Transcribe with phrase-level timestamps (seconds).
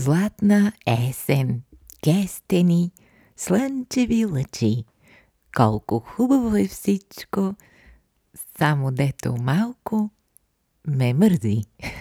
[0.00, 1.62] Златна есен,
[2.04, 2.92] кестени,
[3.36, 4.84] слънчеви лъчи.
[5.56, 7.54] Колко хубаво е всичко,
[8.58, 10.10] само дето малко
[10.86, 11.62] ме мързи.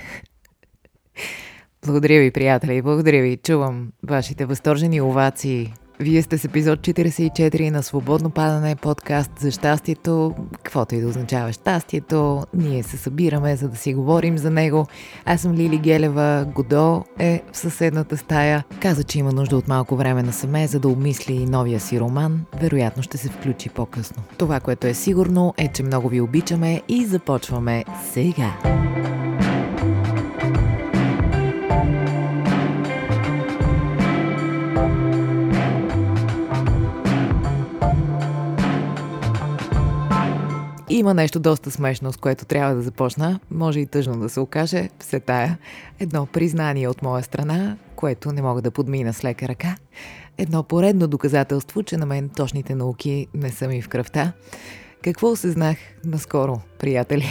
[1.85, 3.37] Благодаря ви, приятели, благодаря ви.
[3.37, 10.35] Чувам вашите възторжени овации вие сте с епизод 44 на Свободно падане подкаст за щастието,
[10.63, 12.43] каквото и да означава щастието.
[12.53, 14.87] Ние се събираме, за да си говорим за него.
[15.25, 18.63] Аз съм Лили Гелева, Годо е в съседната стая.
[18.81, 22.41] Каза, че има нужда от малко време на саме, за да обмисли новия си роман.
[22.61, 24.23] Вероятно ще се включи по-късно.
[24.37, 28.53] Това, което е сигурно, е, че много ви обичаме и започваме сега.
[40.91, 43.39] Има нещо доста смешно, с което трябва да започна.
[43.51, 44.89] Може и тъжно да се окаже.
[44.99, 45.57] Все тая.
[45.99, 49.75] Едно признание от моя страна, което не мога да подмина с лека ръка.
[50.37, 54.33] Едно поредно доказателство, че на мен точните науки не са ми в кръвта.
[55.03, 57.27] Какво осъзнах наскоро, приятели?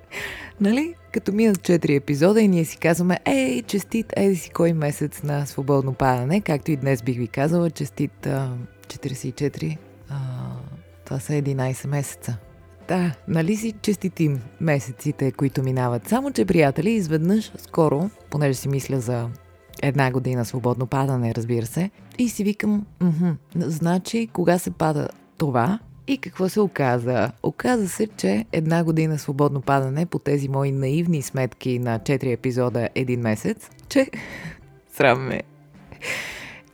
[0.60, 0.94] нали?
[1.12, 5.46] Като минат 4 епизода и ние си казваме, ей, честит, еди си кой месец на
[5.46, 8.52] свободно падане, както и днес бих ви казала, честит а,
[8.86, 9.76] 44,
[10.08, 10.16] а,
[11.04, 12.38] това са 11 месеца.
[12.88, 16.08] Да, нали си честитим месеците, които минават.
[16.08, 19.28] Само, че, приятели, изведнъж, скоро, понеже си мисля за
[19.82, 22.86] една година свободно падане, разбира се, и си викам,
[23.56, 27.32] значи, кога се пада това и какво се оказа?
[27.42, 32.88] Оказа се, че една година свободно падане по тези мои наивни сметки на 4 епизода
[32.94, 34.10] един месец, че
[34.96, 35.42] срам ме,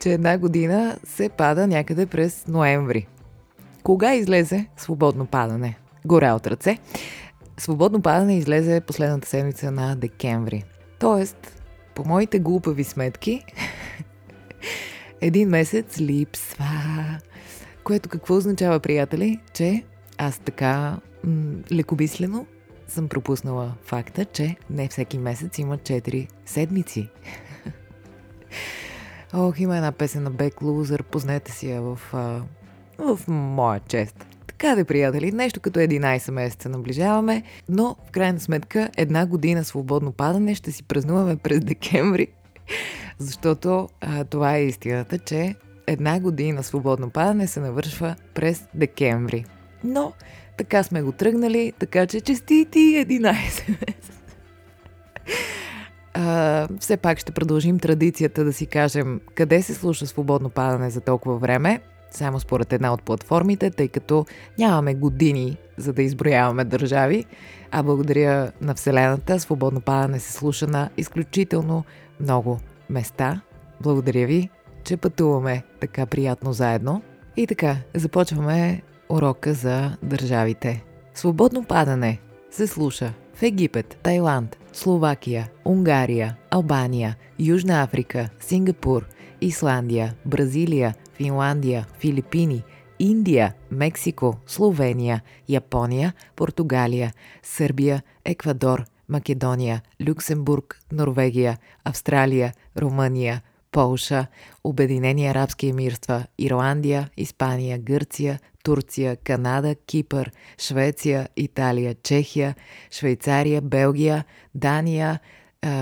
[0.00, 3.06] че една година се пада някъде през ноември.
[3.82, 5.78] Кога излезе свободно падане?
[6.06, 6.78] Горе от ръце.
[7.58, 10.64] Свободно падане излезе последната седмица на декември.
[10.98, 11.62] Тоест,
[11.94, 13.44] по моите глупави сметки,
[15.20, 16.66] един месец липсва.
[17.84, 19.40] Което какво означава, приятели?
[19.54, 19.84] Че
[20.18, 22.46] аз така м- лекомислено
[22.88, 27.08] съм пропуснала факта, че не всеки месец има 4 седмици.
[29.34, 32.00] Ох, има една песен на Бек Лузър, познете си я в,
[32.98, 34.26] в моя чест.
[34.58, 40.12] Така де, приятели, нещо като 11 месеца наближаваме, но в крайна сметка една година свободно
[40.12, 42.26] падане ще си празнуваме през декември,
[43.18, 45.54] защото а, това е истината, че
[45.86, 49.44] една година свободно падане се навършва през декември.
[49.84, 50.12] Но
[50.56, 54.12] така сме го тръгнали, така че честити 11 месеца.
[56.14, 61.00] Uh, все пак ще продължим традицията да си кажем къде се слуша свободно падане за
[61.00, 61.80] толкова време
[62.10, 64.26] само според една от платформите, тъй като
[64.58, 67.24] нямаме години за да изброяваме държави,
[67.70, 71.84] а благодаря на Вселената, свободно падане се слуша на изключително
[72.20, 72.58] много
[72.90, 73.40] места.
[73.80, 74.48] Благодаря ви,
[74.84, 77.02] че пътуваме така приятно заедно.
[77.36, 80.84] И така, започваме урока за държавите.
[81.14, 82.20] Свободно падане
[82.50, 89.06] се слуша в Египет, Тайланд, Словакия, Унгария, Албания, Южна Африка, Сингапур,
[89.40, 92.64] Исландия, Бразилия, Финландия, Филипини,
[92.98, 97.12] Индия, Мексико, Словения, Япония, Португалия,
[97.42, 103.42] Сърбия, Еквадор, Македония, Люксембург, Норвегия, Австралия, Румъния,
[103.72, 104.26] Полша,
[104.64, 112.54] Обединени арабски емирства, Ирландия, Испания, Гърция, Турция, Канада, Кипър, Швеция, Италия, Чехия,
[112.90, 114.24] Швейцария, Белгия,
[114.54, 115.20] Дания,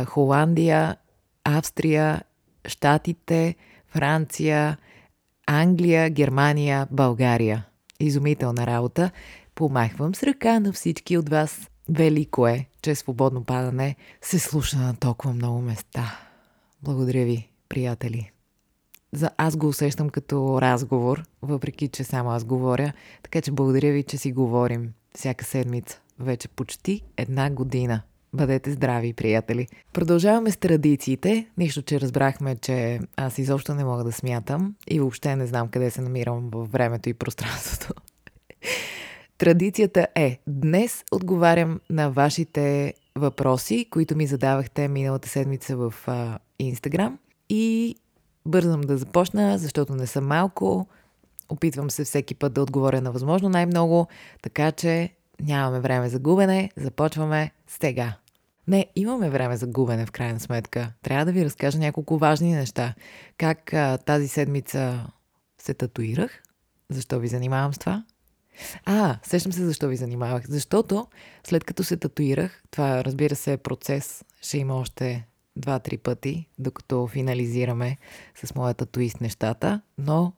[0.06, 0.96] Холандия,
[1.44, 2.22] Австрия,
[2.66, 3.54] Штатите,
[3.88, 4.76] Франция,
[5.46, 7.66] Англия, Германия, България.
[8.00, 9.10] Изумителна работа.
[9.54, 11.70] Помахвам с ръка на всички от вас.
[11.88, 16.18] Велико е, че свободно падане се слуша на толкова много места.
[16.82, 18.30] Благодаря ви, приятели.
[19.12, 22.92] За аз го усещам като разговор, въпреки че само аз говоря.
[23.22, 26.00] Така че благодаря ви, че си говорим всяка седмица.
[26.18, 28.02] Вече почти една година.
[28.32, 29.66] Бъдете здрави, приятели.
[29.92, 35.36] Продължаваме с традициите, нищо, че разбрахме, че аз изобщо не мога да смятам и въобще
[35.36, 37.94] не знам къде се намирам във времето и пространството.
[39.38, 45.94] Традицията е, днес отговарям на вашите въпроси, които ми задавахте миналата седмица в
[46.58, 47.18] Инстаграм
[47.48, 47.96] и
[48.46, 50.86] бързам да започна, защото не съм малко.
[51.48, 54.06] Опитвам се всеки път да отговоря на възможно най-много,
[54.42, 55.10] така че
[55.40, 58.16] нямаме време за губене, започваме сега.
[58.68, 60.92] Не, имаме време за губене в крайна сметка.
[61.02, 62.94] Трябва да ви разкажа няколко важни неща.
[63.38, 65.06] Как а, тази седмица
[65.58, 66.42] се татуирах.
[66.90, 68.04] Защо ви занимавам с това?
[68.84, 70.44] А, сещам се защо ви занимавах.
[70.48, 71.06] Защото
[71.46, 75.26] след като се татуирах, това разбира се е процес, ще има още
[75.56, 77.96] два-три пъти, докато финализираме
[78.44, 80.32] с моята туист нещата, но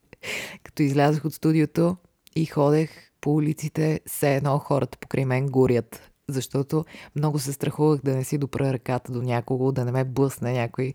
[0.62, 1.96] като излязох от студиото
[2.36, 2.90] и ходех
[3.20, 6.09] по улиците, все едно хората покрай мен горят.
[6.30, 6.84] Защото
[7.16, 10.92] много се страхувах да не си допра ръката до някого, да не ме блъсне някой,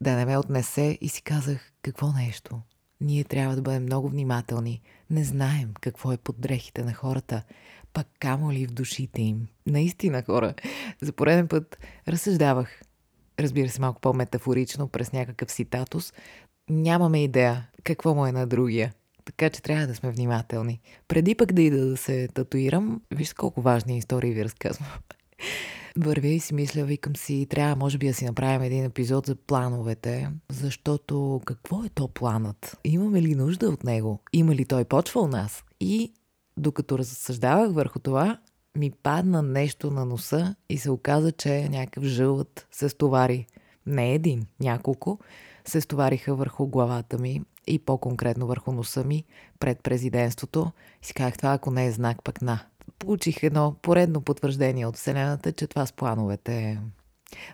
[0.00, 2.60] да не ме отнесе и си казах, какво нещо?
[3.00, 4.80] Ние трябва да бъдем много внимателни.
[5.10, 7.42] Не знаем какво е под дрехите на хората,
[7.92, 9.46] пак камо ли в душите им.
[9.66, 10.54] Наистина, хора,
[11.02, 11.78] за пореден път
[12.08, 12.80] разсъждавах.
[13.40, 16.12] Разбира се, малко по-метафорично, през някакъв ситатус.
[16.70, 18.92] Нямаме идея какво му е на другия.
[19.24, 20.80] Така че трябва да сме внимателни.
[21.08, 24.88] Преди пък да ида да се татуирам, виж колко важни истории ви разказвам.
[25.98, 29.34] Вървя и си мисля, викам си, трябва може би да си направим един епизод за
[29.34, 32.78] плановете, защото какво е то планът?
[32.84, 34.22] Имаме ли нужда от него?
[34.32, 35.64] Има ли той почва у нас?
[35.80, 36.12] И
[36.56, 38.38] докато разсъждавах върху това,
[38.76, 43.46] ми падна нещо на носа и се оказа, че някакъв жълът се стовари.
[43.86, 45.18] Не един, няколко
[45.64, 49.24] се стовариха върху главата ми и по-конкретно върху носа ми
[49.60, 50.72] пред президентството.
[51.02, 52.60] И си казах, това ако не е знак, пък на.
[52.98, 56.80] Получих едно поредно потвърждение от Вселената, че това с плановете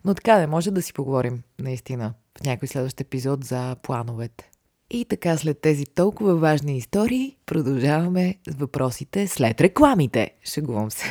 [0.04, 4.50] Но така не може да си поговорим, наистина, в някой следващ епизод за плановете.
[4.90, 10.30] И така след тези толкова важни истории продължаваме с въпросите след рекламите.
[10.44, 11.04] Шегувам се.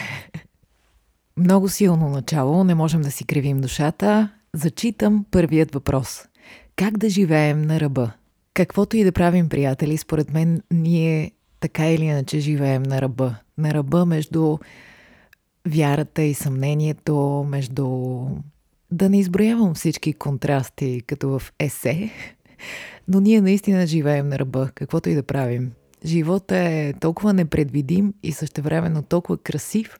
[1.38, 4.31] Много силно начало, не можем да си кривим душата.
[4.54, 6.25] Зачитам първият въпрос.
[6.75, 8.12] Как да живеем на ръба?
[8.59, 13.35] Каквото и да правим, приятели, според мен ние така или иначе живеем на ръба.
[13.57, 14.57] На ръба между
[15.67, 18.17] вярата и съмнението, между...
[18.91, 22.09] Да не изброявам всички контрасти, като в есе,
[23.07, 25.71] но ние наистина живеем на ръба, каквото и да правим.
[26.06, 30.00] Живота е толкова непредвидим и същевременно толкова красив.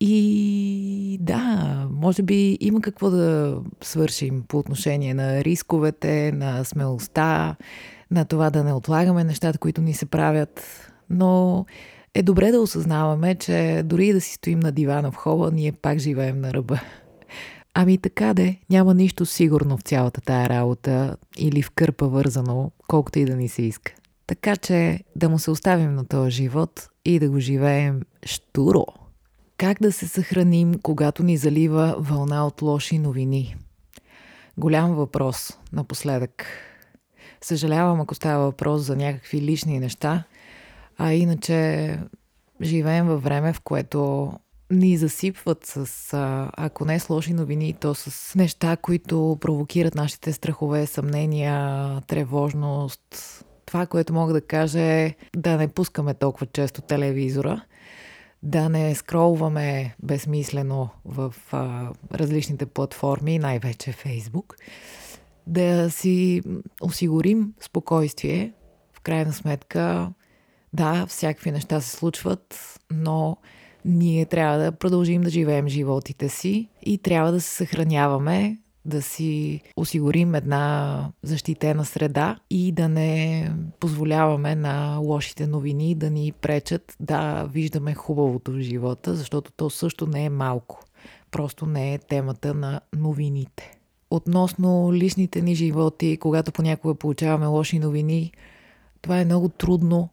[0.00, 7.56] И да, може би има какво да свършим по отношение на рисковете, на смелостта,
[8.10, 10.62] на това да не отлагаме нещата, които ни се правят.
[11.10, 11.64] Но
[12.14, 15.98] е добре да осъзнаваме, че дори да си стоим на дивана в хола, ние пак
[15.98, 16.80] живеем на ръба.
[17.74, 23.18] Ами така де, няма нищо сигурно в цялата тая работа или в кърпа вързано, колкото
[23.18, 23.92] и да ни се иска.
[24.26, 28.86] Така че да му се оставим на този живот и да го живеем штуро.
[29.60, 33.56] Как да се съхраним, когато ни залива вълна от лоши новини?
[34.56, 36.46] Голям въпрос напоследък.
[37.40, 40.24] Съжалявам, ако става въпрос за някакви лични неща,
[40.98, 41.98] а иначе
[42.62, 44.32] живеем във време, в което
[44.70, 46.10] ни засипват с,
[46.56, 53.00] ако не с лоши новини, то с неща, които провокират нашите страхове, съмнения, тревожност.
[53.66, 57.62] Това, което мога да кажа е да не пускаме толкова често телевизора,
[58.42, 64.56] да не скролваме безсмислено в а, различните платформи, най-вече Фейсбук,
[65.46, 66.42] да си
[66.80, 68.52] осигурим спокойствие.
[68.92, 70.12] В крайна сметка,
[70.72, 73.36] да, всякакви неща се случват, но
[73.84, 79.60] ние трябва да продължим да живеем животите си и трябва да се съхраняваме, да си
[79.76, 87.44] осигурим една защитена среда и да не позволяваме на лошите новини да ни пречат да
[87.44, 90.82] виждаме хубавото в живота, защото то също не е малко.
[91.30, 93.78] Просто не е темата на новините.
[94.10, 98.32] Относно личните ни животи, когато понякога получаваме лоши новини,
[99.02, 100.08] това е много трудно,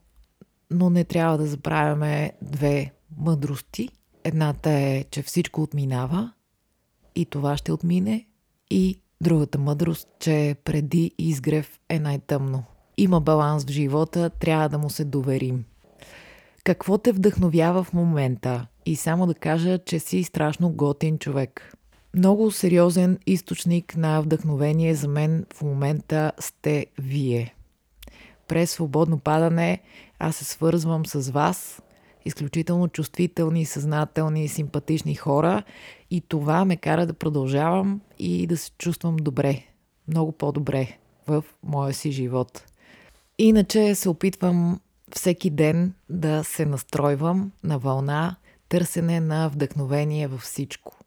[0.72, 3.90] но не трябва да забравяме две мъдрости.
[4.24, 6.34] Едната е, че всичко отминава
[7.16, 8.26] и това ще отмине.
[8.72, 12.64] И другата мъдрост, че преди изгрев е най-тъмно.
[12.98, 15.66] Има баланс в живота, трябва да му се доверим.
[16.64, 18.68] Какво те вдъхновява в момента?
[18.86, 21.74] И само да кажа, че си страшно готин човек.
[22.14, 27.56] Много сериозен източник на вдъхновение за мен в момента сте вие.
[28.48, 29.82] През свободно падане
[30.20, 31.82] аз се свързвам с вас
[32.28, 35.64] изключително чувствителни, съзнателни, симпатични хора
[36.12, 39.64] и това ме кара да продължавам и да се чувствам добре,
[40.08, 42.64] много по-добре в моя си живот.
[43.38, 44.80] Иначе се опитвам
[45.16, 48.36] всеки ден да се настройвам на вълна,
[48.70, 50.98] търсене на вдъхновение във всичко.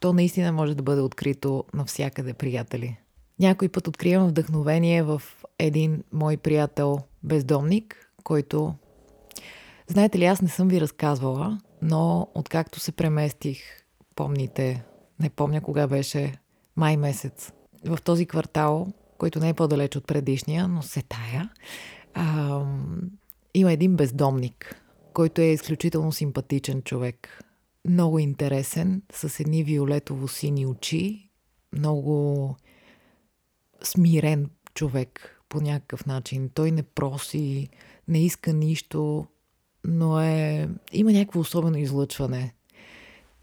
[0.00, 2.96] То наистина може да бъде открито навсякъде, приятели.
[3.38, 5.22] Някой път откривам вдъхновение в
[5.58, 8.74] един мой приятел бездомник, който
[9.86, 13.58] Знаете ли, аз не съм ви разказвала, но откакто се преместих,
[14.16, 14.84] помните,
[15.20, 16.34] не помня кога беше,
[16.76, 17.52] май месец,
[17.84, 21.50] в този квартал, който не е по-далеч от предишния, но се тая,
[22.14, 22.64] а,
[23.54, 27.42] има един бездомник, който е изключително симпатичен човек.
[27.88, 31.28] Много интересен, с едни виолетово-сини очи
[31.72, 32.56] много
[33.82, 36.50] смирен човек по някакъв начин.
[36.54, 37.68] Той не проси,
[38.08, 39.26] не иска нищо,
[39.84, 42.54] но е, има някакво особено излъчване.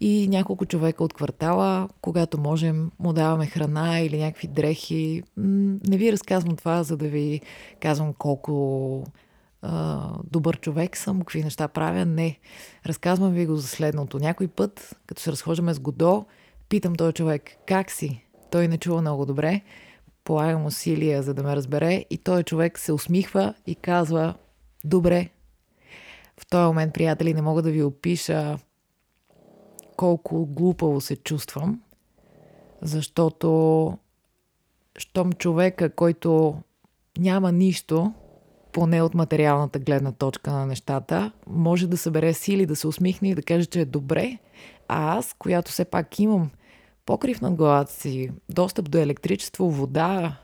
[0.00, 5.22] И няколко човека от квартала, когато можем, му даваме храна или някакви дрехи.
[5.36, 7.40] Не ви разказвам това, за да ви
[7.80, 9.04] казвам колко
[9.62, 12.04] а, добър човек съм, какви неща правя.
[12.04, 12.38] Не.
[12.86, 14.18] Разказвам ви го за следното.
[14.18, 16.24] Някой път, като се разхождаме с Годо,
[16.68, 18.24] питам този човек, как си?
[18.50, 19.60] Той не чува много добре.
[20.24, 22.04] Полагам усилия, за да ме разбере.
[22.10, 24.34] И този човек се усмихва и казва,
[24.84, 25.28] добре.
[26.40, 28.58] В този момент, приятели, не мога да ви опиша
[29.96, 31.80] колко глупаво се чувствам,
[32.82, 33.98] защото
[34.98, 36.54] щом човека, който
[37.18, 38.12] няма нищо,
[38.72, 43.34] поне от материалната гледна точка на нещата, може да събере сили, да се усмихне и
[43.34, 44.38] да каже, че е добре,
[44.88, 46.50] а аз, която все пак имам
[47.06, 50.36] покрив над главата си, достъп до електричество, вода,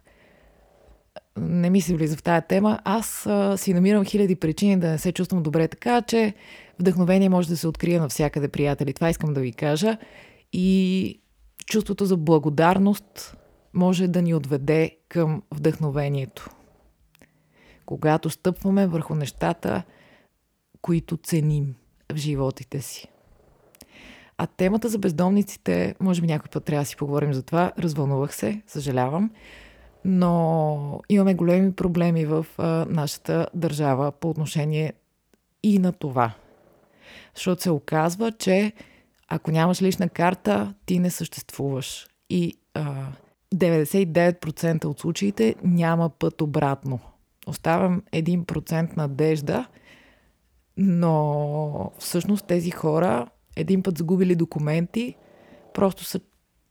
[1.37, 4.99] не ми се влиза в тая тема, аз а, си намирам хиляди причини да не
[4.99, 6.35] се чувствам добре, така че
[6.79, 8.93] вдъхновение може да се открие навсякъде, приятели.
[8.93, 9.97] Това искам да ви кажа.
[10.53, 11.21] И
[11.67, 13.37] чувството за благодарност
[13.75, 16.51] може да ни отведе към вдъхновението.
[17.87, 19.83] Когато стъпваме върху нещата,
[20.83, 21.75] които ценим
[22.13, 23.09] в животите си.
[24.39, 27.73] А темата за бездомниците, може би някой път трябва да си поговорим за това.
[27.79, 29.31] Развълнувах се, съжалявам.
[30.09, 34.93] Но имаме големи проблеми в а, нашата държава по отношение
[35.63, 36.33] и на това.
[37.35, 38.73] Защото се оказва, че
[39.29, 42.07] ако нямаш лична карта, ти не съществуваш.
[42.31, 43.07] И а,
[43.55, 47.01] 99% от случаите няма път обратно.
[47.47, 49.67] Оставям 1% надежда,
[50.77, 55.15] но всъщност тези хора един път загубили документи,
[55.75, 56.21] просто са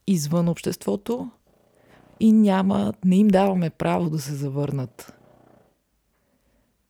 [0.06, 1.30] извън обществото
[2.20, 5.12] и няма, не им даваме право да се завърнат.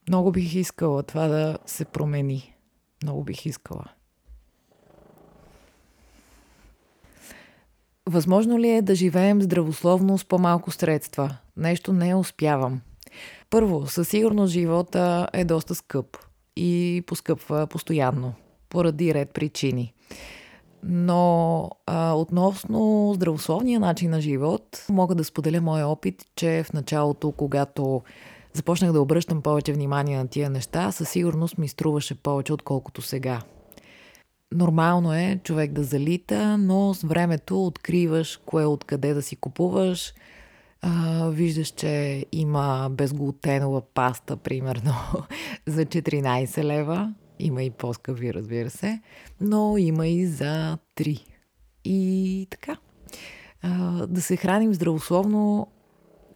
[0.08, 2.54] Много бих искала това да се промени.
[3.02, 3.84] Много бих искала.
[8.06, 11.36] Възможно ли е да живеем здравословно с по-малко средства?
[11.56, 12.80] Нещо не успявам.
[13.50, 16.16] Първо, със сигурност живота е доста скъп
[16.56, 18.34] и поскъпва постоянно,
[18.68, 19.94] поради ред причини.
[20.88, 27.32] Но а, относно здравословния начин на живот, мога да споделя моя опит, че в началото,
[27.32, 28.02] когато
[28.52, 33.42] започнах да обръщам повече внимание на тия неща, със сигурност ми струваше повече, отколкото сега.
[34.54, 40.14] Нормално е човек да залита, но с времето откриваш кое откъде да си купуваш.
[40.82, 44.92] А, виждаш, че има безглутенова паста, примерно,
[45.66, 47.14] за 14 лева.
[47.38, 49.00] Има и по-скъпи, разбира се,
[49.40, 51.24] но има и за 3.
[51.84, 52.76] И така.
[53.62, 55.66] А, да се храним здравословно,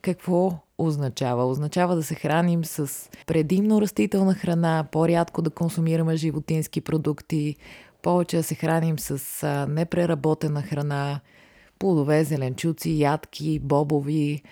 [0.03, 1.47] какво означава?
[1.47, 7.57] Означава да се храним с предимно растителна храна, по-рядко да консумираме животински продукти,
[8.03, 11.21] повече да се храним с а, непреработена храна,
[11.79, 14.43] плодове, зеленчуци, ядки, бобови,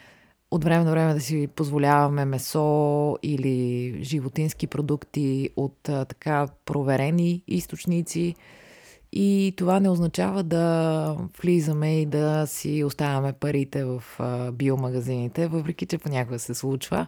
[0.50, 7.43] от време на време да си позволяваме месо или животински продукти от а, така проверени
[7.49, 8.35] източници.
[9.12, 15.87] И това не означава да влизаме и да си оставяме парите в а, биомагазините, въпреки
[15.87, 17.07] че понякога се случва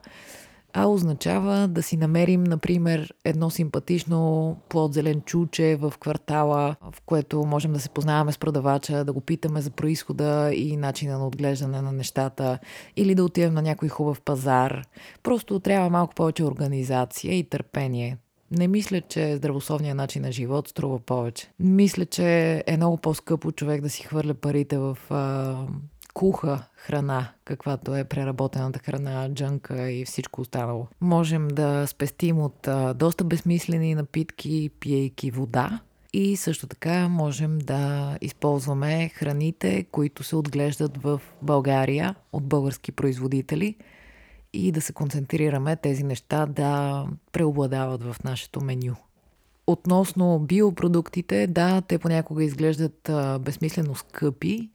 [0.72, 7.44] а означава да си намерим, например, едно симпатично плод зелен чуче в квартала, в което
[7.44, 11.82] можем да се познаваме с продавача, да го питаме за происхода и начина на отглеждане
[11.82, 12.58] на нещата,
[12.96, 14.82] или да отидем на някой хубав пазар.
[15.22, 18.16] Просто трябва малко повече организация и търпение.
[18.50, 21.50] Не мисля, че здравословният начин на живот струва повече.
[21.58, 25.56] Мисля, че е много по-скъпо човек да си хвърля парите в а,
[26.14, 30.86] куха храна, каквато е преработената храна, джънка и всичко останало.
[31.00, 35.80] Можем да спестим от а, доста безмислени напитки, пиейки вода.
[36.12, 43.76] И също така можем да използваме храните, които се отглеждат в България от български производители
[44.52, 48.96] и да се концентрираме тези неща да преобладават в нашето меню.
[49.66, 54.70] Относно биопродуктите, да, те понякога изглеждат а, безсмислено скъпи,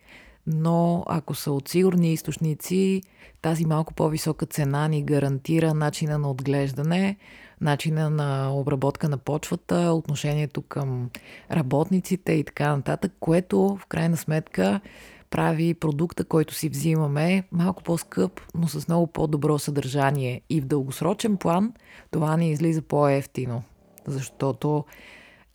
[0.48, 3.02] но ако са от сигурни източници,
[3.42, 7.18] тази малко по-висока цена ни гарантира начина на отглеждане,
[7.62, 11.10] начина на обработка на почвата, отношението към
[11.52, 14.82] работниците и така нататък, което в крайна сметка
[15.30, 20.42] прави продукта, който си взимаме, малко по-скъп, но с много по-добро съдържание.
[20.50, 21.74] И в дългосрочен план
[22.12, 23.64] това ни излиза по-ефтино,
[24.08, 24.86] защото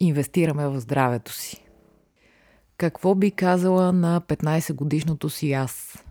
[0.00, 1.60] инвестираме в здравето си.
[2.81, 6.05] Какво би казала на 15 годишното си аз?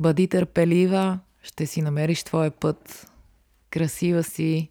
[0.00, 3.12] Бъди търпелива, ще си намериш твоя път.
[3.70, 4.70] Красива си.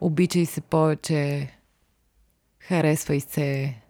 [0.00, 1.50] Обичай се повече.
[2.58, 3.80] Харесвай се.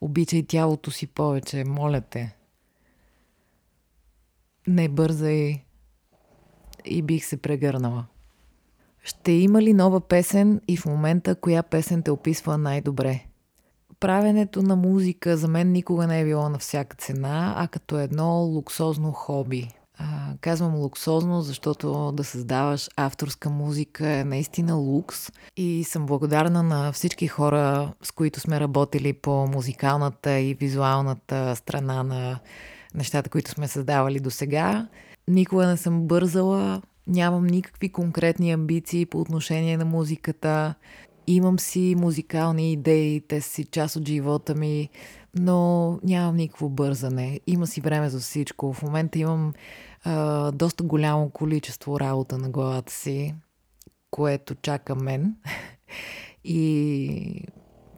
[0.00, 2.36] Обичай тялото си повече, моля те.
[4.66, 5.64] Не бързай
[6.84, 8.06] и бих се прегърнала.
[9.02, 13.29] Ще има ли нова песен и в момента коя песен те описва най-добре?
[14.00, 18.40] Правенето на музика за мен никога не е било на всяка цена, а като едно
[18.40, 19.68] луксозно хоби.
[19.98, 20.04] А,
[20.40, 27.28] казвам луксозно, защото да създаваш авторска музика е наистина лукс и съм благодарна на всички
[27.28, 32.38] хора, с които сме работили по музикалната и визуалната страна на
[32.94, 34.88] нещата, които сме създавали до сега.
[35.28, 40.74] Никога не съм бързала, нямам никакви конкретни амбиции по отношение на музиката.
[41.30, 44.88] Имам си музикални идеи, те си част от живота ми,
[45.38, 47.40] но нямам никакво бързане.
[47.46, 48.72] Има си време за всичко.
[48.72, 49.52] В момента имам
[50.04, 53.34] а, доста голямо количество работа на главата си,
[54.10, 55.36] което чака мен.
[56.44, 57.44] И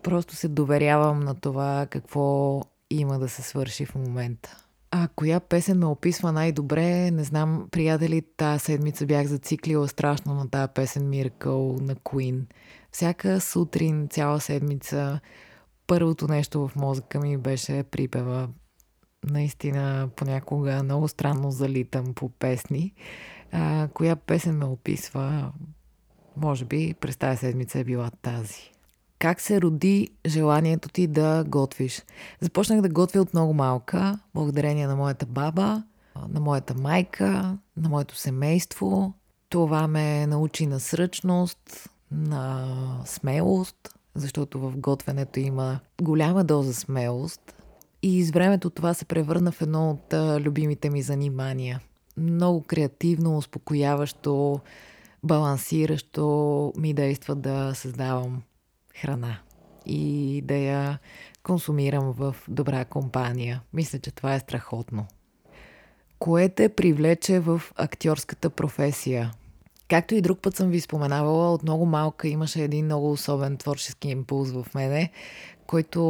[0.03, 2.61] просто се доверявам на това какво
[2.91, 4.57] има да се свърши в момента.
[4.91, 10.51] А коя песен ме описва най-добре, не знам, приятели, тази седмица бях зациклила страшно на
[10.51, 12.43] тази песен Miracle на Queen.
[12.93, 15.21] Всяка сутрин, цяла седмица,
[15.87, 18.49] първото нещо в мозъка ми беше припева.
[19.25, 22.95] Наистина, понякога много странно залитам по песни.
[23.53, 25.53] А, коя песен ме описва?
[26.37, 28.73] Може би през тази седмица е била тази.
[29.19, 32.03] Как се роди желанието ти да готвиш?
[32.41, 35.83] Започнах да готвя от много малка, благодарение на моята баба,
[36.29, 39.15] на моята майка, на моето семейство.
[39.49, 42.69] Това ме научи на сръчност, на
[43.05, 47.55] смелост, защото в готвенето има голяма доза смелост.
[48.03, 50.15] И с времето това се превърна в едно от
[50.45, 51.81] любимите ми занимания.
[52.17, 54.61] Много креативно, успокояващо,
[55.23, 58.43] балансиращо ми действа да създавам
[59.01, 59.39] храна
[59.87, 60.99] и да я
[61.43, 63.63] консумирам в добра компания.
[63.73, 65.07] Мисля, че това е страхотно.
[66.19, 69.33] Кое те привлече в актьорската професия?
[69.93, 74.09] Както и друг път съм ви споменавала, от много малка имаше един много особен творчески
[74.09, 75.11] импулс в мене,
[75.67, 76.01] който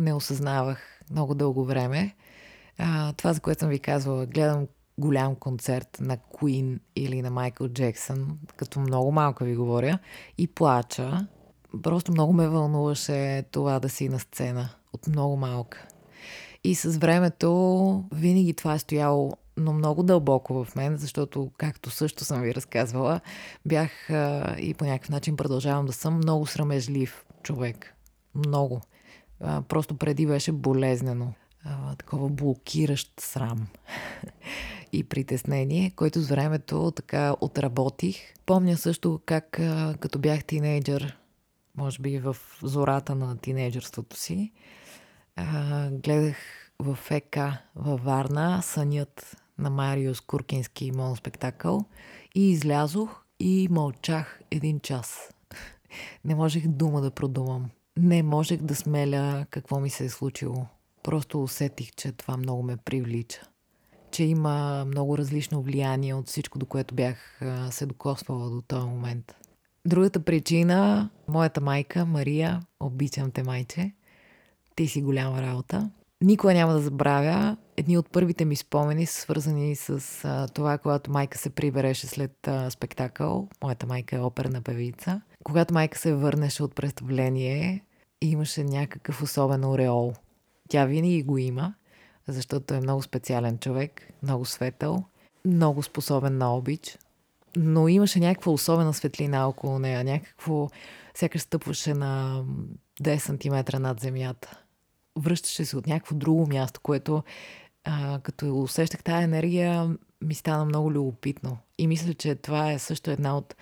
[0.00, 2.14] не осъзнавах много дълго време.
[2.78, 4.66] А, това, за което съм ви казвала, гледам
[4.98, 9.98] голям концерт на Queen или на Майкъл Джексън, като много малка ви говоря,
[10.38, 11.26] и плача,
[11.82, 15.86] Просто много ме вълнуваше това да си на сцена от много малка.
[16.64, 22.24] И с времето винаги това е стояло но много дълбоко в мен, защото, както също
[22.24, 23.20] съм ви разказвала,
[23.66, 27.94] бях а, и по някакъв начин продължавам да съм много срамежлив човек.
[28.34, 28.80] Много.
[29.40, 31.32] А, просто преди беше болезнено.
[31.64, 33.66] А, такова блокиращ срам
[34.92, 38.16] и притеснение, който с времето така отработих.
[38.46, 41.18] Помня също как а, като бях тинейджър,
[41.76, 44.52] може би в зората на тинейджърството си,
[45.36, 46.36] а, гледах
[46.78, 47.38] в ФК
[47.76, 51.84] във Варна сънят на Мариус Куркински моноспектакъл
[52.34, 55.30] и излязох и мълчах един час.
[56.24, 57.70] Не можех дума да продумам.
[57.98, 60.66] Не можех да смеля какво ми се е случило.
[61.02, 63.40] Просто усетих, че това много ме привлича.
[64.10, 67.40] Че има много различно влияние от всичко, до което бях
[67.70, 69.34] се докосвала до този момент.
[69.86, 73.92] Другата причина, моята майка, Мария, обичам те майче,
[74.76, 75.90] ти си голяма работа.
[76.24, 77.56] Никога няма да забравя.
[77.76, 82.48] Едни от първите ми спомени са свързани с а, това, когато майка се прибереше след
[82.48, 83.48] а, спектакъл.
[83.62, 85.20] Моята майка е оперна певица.
[85.44, 87.84] Когато майка се върнеше от представление,
[88.20, 90.12] имаше някакъв особен ореол.
[90.68, 91.74] Тя винаги го има,
[92.28, 95.04] защото е много специален човек, много светъл,
[95.44, 96.98] много способен на обич,
[97.56, 100.68] но имаше някаква особена светлина около нея, някакво,
[101.14, 102.44] сякаш стъпваше на
[103.02, 103.18] 10
[103.72, 104.65] см над земята.
[105.16, 107.22] Връщаше се от някакво друго място, което
[107.84, 111.58] а, като усещах тази енергия, ми стана много любопитно.
[111.78, 113.54] И мисля, че това е също една от,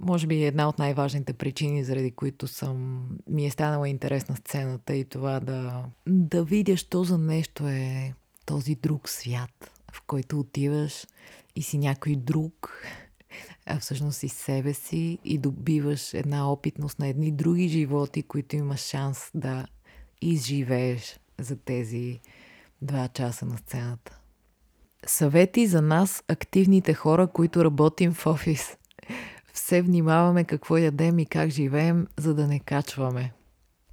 [0.00, 5.04] може би една от най-важните причини, заради които съм, ми е станала интересна сцената и
[5.04, 8.14] това да, да видя, що за нещо е
[8.46, 11.06] този друг свят, в който отиваш
[11.56, 12.82] и си някой друг,
[13.66, 18.80] а всъщност и себе си и добиваш една опитност на едни други животи, които имаш
[18.80, 19.66] шанс да
[20.22, 22.20] изживееш за тези
[22.82, 24.18] два часа на сцената.
[25.06, 28.76] Съвети за нас, активните хора, които работим в офис.
[29.52, 33.32] Все внимаваме какво ядем и как живеем, за да не качваме.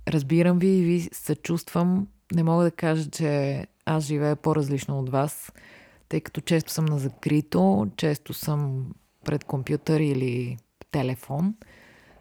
[0.07, 2.07] Разбирам ви и ви съчувствам.
[2.33, 5.51] Не мога да кажа, че аз живея по-различно от вас,
[6.09, 8.91] тъй като често съм на закрито, често съм
[9.25, 10.57] пред компютър или
[10.91, 11.55] телефон.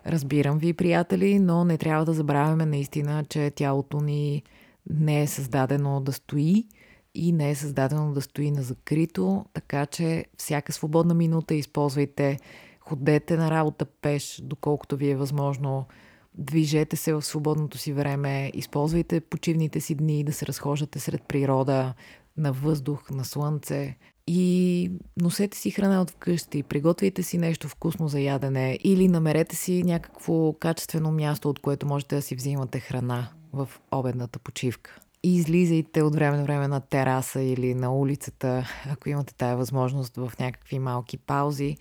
[0.06, 4.42] Разбирам ви, приятели, но не трябва да забравяме наистина, че тялото ни
[4.90, 6.68] не е създадено да стои
[7.14, 12.38] и не е създадено да стои на закрито, така че всяка свободна минута използвайте,
[12.80, 15.86] ходете на работа пеш, доколкото ви е възможно,
[16.34, 21.94] движете се в свободното си време, използвайте почивните си дни да се разхождате сред природа,
[22.36, 28.20] на въздух, на слънце и носете си храна от вкъщи, приготвяйте си нещо вкусно за
[28.20, 33.68] ядене или намерете си някакво качествено място, от което можете да си взимате храна в
[33.90, 35.00] обедната почивка.
[35.22, 40.16] И излизайте от време на време на тераса или на улицата, ако имате тая възможност
[40.16, 41.76] в някакви малки паузи.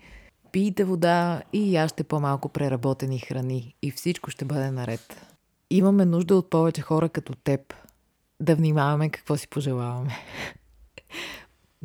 [0.52, 5.26] Пийте вода и яще по-малко преработени храни и всичко ще бъде наред.
[5.70, 7.74] Имаме нужда от повече хора като теб.
[8.40, 10.18] Да внимаваме какво си пожелаваме.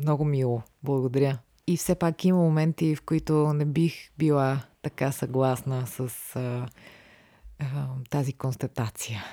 [0.00, 0.62] Много мило.
[0.82, 1.38] Благодаря.
[1.66, 6.68] И все пак има моменти, в които не бих била така съгласна с а,
[7.58, 9.24] а, тази констатация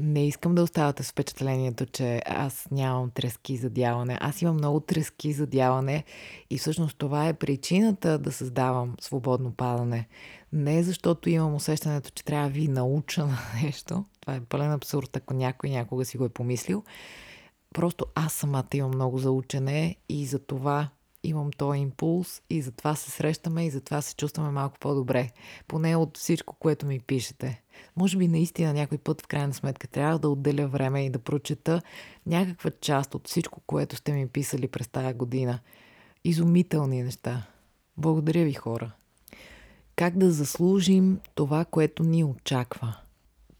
[0.00, 4.18] не искам да оставате с впечатлението, че аз нямам трески за дяване.
[4.20, 6.04] Аз имам много трески за дяване
[6.50, 10.08] и всъщност това е причината да създавам свободно падане.
[10.52, 14.04] Не защото имам усещането, че трябва да ви науча на нещо.
[14.20, 16.84] Това е пълен абсурд, ако някой някога си го е помислил.
[17.74, 20.88] Просто аз самата имам много за учене и за това
[21.22, 25.30] имам този импулс и затова се срещаме и затова се чувстваме малко по-добре.
[25.68, 27.62] Поне от всичко, което ми пишете.
[27.96, 31.82] Може би наистина някой път в крайна сметка трябва да отделя време и да прочета
[32.26, 35.58] някаква част от всичко, което сте ми писали през тази година.
[36.24, 37.46] Изумителни неща.
[37.96, 38.92] Благодаря ви, хора.
[39.96, 42.96] Как да заслужим това, което ни очаква?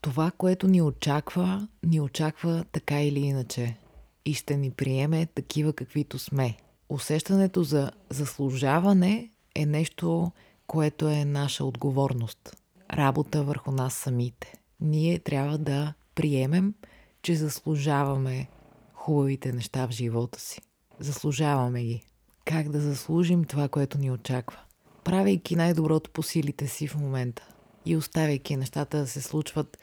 [0.01, 3.77] Това, което ни очаква, ни очаква така или иначе.
[4.24, 6.56] И ще ни приеме такива каквито сме
[6.88, 10.33] усещането за заслужаване е нещо,
[10.66, 12.56] което е наша отговорност.
[12.92, 14.54] Работа върху нас самите.
[14.80, 16.74] Ние трябва да приемем,
[17.22, 18.48] че заслужаваме
[18.94, 20.61] хубавите неща в живота си.
[20.98, 22.02] Заслужаваме ги.
[22.44, 24.59] Как да заслужим това, което ни очаква?
[25.04, 27.48] Правейки най-доброто по силите си в момента
[27.87, 29.78] и оставяйки нещата да се случват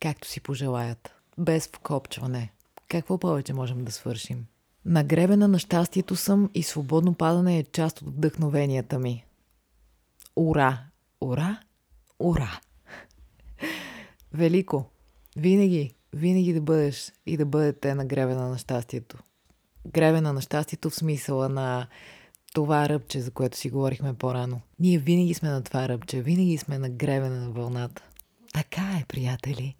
[0.00, 2.52] както си пожелаят, без вкопчване.
[2.90, 4.46] Какво повече можем да свършим?
[4.84, 9.24] Нагребена на щастието съм и свободно падане е част от вдъхновенията ми.
[10.36, 10.78] Ура!
[11.20, 11.60] Ура!
[12.18, 12.60] Ура!
[14.32, 14.84] Велико!
[15.36, 19.18] Винаги, винаги да бъдеш и да бъдете нагребена на щастието.
[19.86, 21.86] Гребена на щастието в смисъла на
[22.54, 24.60] това ръбче, за което си говорихме по-рано.
[24.78, 28.02] Ние винаги сме на това ръбче, винаги сме на гребена на вълната.
[28.52, 29.74] Така е, приятели.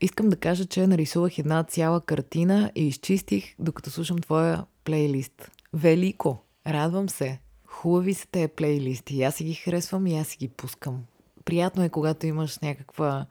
[0.00, 5.50] Искам да кажа, че нарисувах една цяла картина и изчистих, докато слушам твоя плейлист.
[5.72, 6.38] Велико!
[6.66, 7.40] Радвам се!
[7.66, 9.22] Хубави са тези плейлисти.
[9.22, 11.04] Аз си ги харесвам и аз си ги пускам.
[11.44, 13.26] Приятно е, когато имаш някаква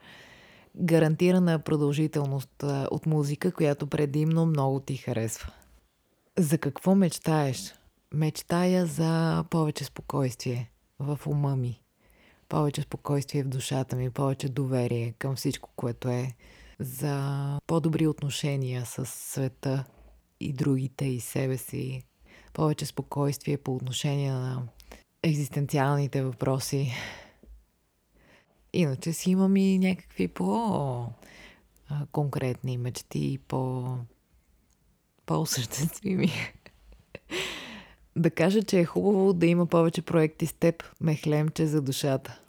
[0.75, 5.51] гарантирана продължителност от музика, която предимно много ти харесва.
[6.37, 7.73] За какво мечтаеш?
[8.13, 11.81] Мечтая за повече спокойствие в ума ми.
[12.49, 16.35] Повече спокойствие в душата ми, повече доверие към всичко, което е
[16.79, 19.83] за по-добри отношения с света
[20.39, 22.03] и другите и себе си,
[22.53, 24.63] повече спокойствие по отношение на
[25.23, 26.93] екзистенциалните въпроси.
[28.73, 31.17] Иначе си имам и някакви по-конкретни
[32.77, 33.87] мечти и по
[35.25, 36.31] по-осъществими.
[38.17, 42.39] Да кажа, че е хубаво да има повече проекти с теб, мехлемче за душата.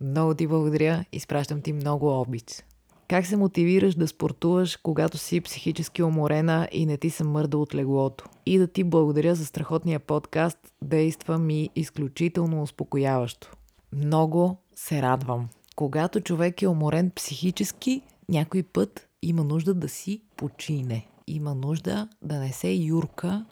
[0.00, 2.64] Много ти благодаря, изпращам ти много обич.
[3.08, 7.74] Как се мотивираш да спортуваш, когато си психически уморена и не ти се мърда от
[7.74, 8.24] леглото?
[8.46, 13.50] И да ти благодаря за страхотния подкаст, действа ми изключително успокояващо.
[13.92, 15.48] Много се радвам.
[15.76, 21.06] Когато човек е уморен психически, някой път има нужда да си почине.
[21.26, 23.44] Има нужда да не се юрка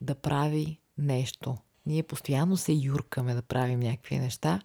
[0.00, 1.56] да прави нещо.
[1.86, 4.60] Ние постоянно се юркаме да правим някакви неща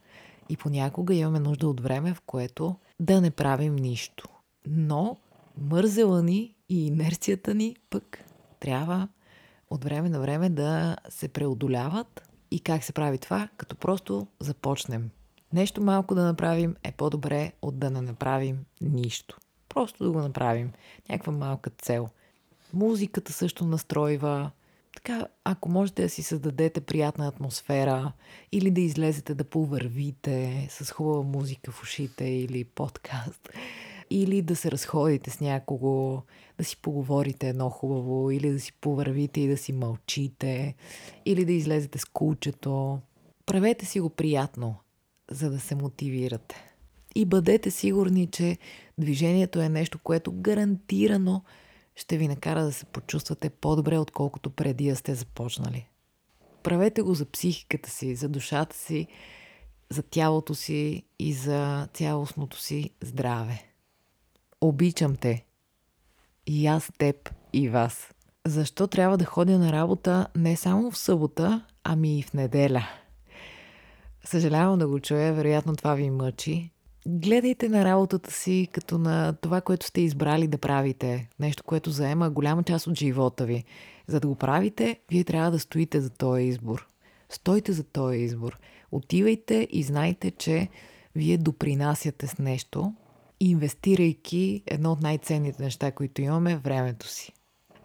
[0.49, 4.29] и понякога имаме нужда от време, в което да не правим нищо.
[4.67, 5.17] Но
[5.57, 8.19] мързела ни и инерцията ни пък
[8.59, 9.07] трябва
[9.69, 12.29] от време на време да се преодоляват.
[12.51, 13.49] И как се прави това?
[13.57, 15.09] Като просто започнем.
[15.53, 19.37] Нещо малко да направим е по-добре от да не направим нищо.
[19.69, 20.71] Просто да го направим.
[21.09, 22.09] Някаква малка цел.
[22.73, 24.51] Музиката също настройва.
[24.95, 28.11] Така, ако можете да си създадете приятна атмосфера
[28.51, 33.49] или да излезете да повървите с хубава музика в ушите или подкаст,
[34.09, 36.21] или да се разходите с някого,
[36.57, 40.75] да си поговорите едно хубаво, или да си повървите и да си мълчите,
[41.25, 42.99] или да излезете с кучето.
[43.45, 44.75] Правете си го приятно,
[45.31, 46.75] за да се мотивирате.
[47.15, 48.57] И бъдете сигурни, че
[48.97, 51.43] движението е нещо, което гарантирано
[51.95, 55.87] ще ви накара да се почувствате по-добре, отколкото преди да сте започнали.
[56.63, 59.07] Правете го за психиката си, за душата си,
[59.89, 63.63] за тялото си и за цялостното си здраве.
[64.61, 65.45] Обичам те.
[66.47, 68.13] И аз теб и вас.
[68.45, 72.87] Защо трябва да ходя на работа не само в събота, ами и в неделя?
[74.23, 76.71] Съжалявам да го чуя, вероятно това ви мъчи,
[77.07, 81.29] гледайте на работата си като на това, което сте избрали да правите.
[81.39, 83.63] Нещо, което заема голяма част от живота ви.
[84.07, 86.87] За да го правите, вие трябва да стоите за този избор.
[87.29, 88.59] Стойте за този избор.
[88.91, 90.69] Отивайте и знайте, че
[91.15, 92.93] вие допринасяте с нещо,
[93.39, 97.33] инвестирайки едно от най-ценните неща, които имаме времето си.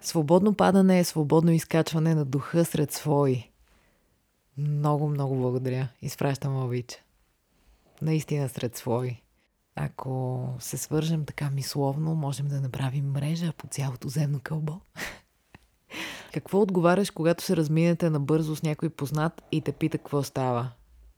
[0.01, 3.51] Свободно падане е свободно изкачване на духа сред свои.
[4.57, 5.87] Много, много благодаря.
[6.01, 6.97] Изпращам обича
[8.01, 9.21] наистина сред свои.
[9.75, 14.79] Ако се свържем така мисловно, можем да направим мрежа по цялото земно кълбо.
[16.33, 20.71] Какво отговаряш, когато се разминете набързо с някой познат и те пита какво става?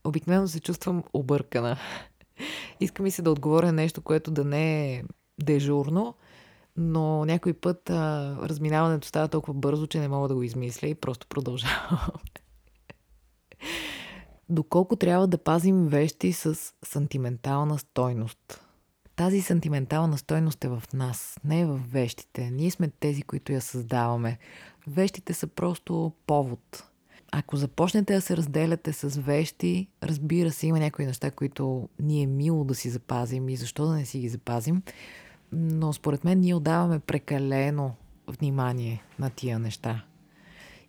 [0.03, 1.77] Обикновено се чувствам объркана.
[2.79, 5.03] Иска ми се да отговоря нещо, което да не е
[5.43, 6.15] дежурно,
[6.77, 10.95] но някой път а, разминаването става толкова бързо, че не мога да го измисля и
[10.95, 11.99] просто продължавам
[14.49, 18.63] доколко трябва да пазим вещи с сантиментална стойност.
[19.15, 22.51] Тази сантиментална стойност е в нас, не е в вещите.
[22.51, 24.38] Ние сме тези, които я създаваме.
[24.88, 26.84] Вещите са просто повод.
[27.32, 32.27] Ако започнете да се разделяте с вещи, разбира се, има някои неща, които ни е
[32.27, 34.84] мило да си запазим и защо да не си ги запазим,
[35.51, 37.95] но според мен ние отдаваме прекалено
[38.27, 40.03] внимание на тия неща.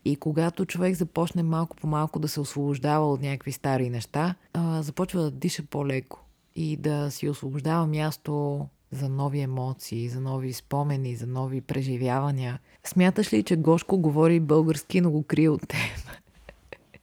[0.05, 4.83] И когато човек започне малко по малко да се освобождава от някакви стари неща, а,
[4.83, 6.21] започва да диша по-леко
[6.57, 12.59] и да си освобождава място за нови емоции, за нови спомени, за нови преживявания.
[12.85, 16.11] Смяташ ли, че Гошко говори български, но го крие от теб?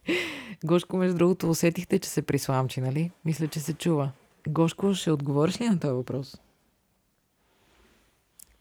[0.64, 3.10] Гошко, между другото, усетихте, че се присламчи, нали?
[3.24, 4.12] Мисля, че се чува.
[4.48, 6.36] Гошко, ще отговориш ли на този въпрос?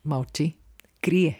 [0.06, 0.58] Мълчи.
[1.02, 1.40] Крие.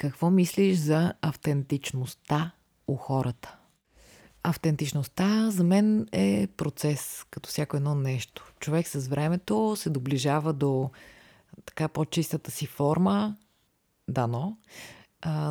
[0.00, 2.50] Какво мислиш за автентичността
[2.88, 3.56] у хората?
[4.42, 8.52] Автентичността за мен е процес, като всяко едно нещо.
[8.60, 10.90] Човек с времето се доближава до
[11.64, 13.36] така по-чистата си форма,
[14.08, 14.56] дано.